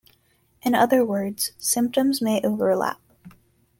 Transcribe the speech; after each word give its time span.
In 0.63 0.73
other 0.73 1.05
words, 1.05 1.51
symptoms 1.59 2.23
may 2.23 2.41
overlap. 2.41 2.99